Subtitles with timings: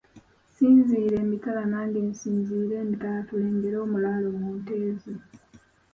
[0.55, 5.13] Sinziirira emitala nange nsinziirire emitala tulengere omulaalo mu nte ze.